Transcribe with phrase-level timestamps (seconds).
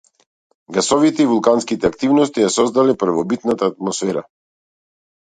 [0.75, 4.25] Гасовите и вулканските активности ја создале првобитната атмосфера.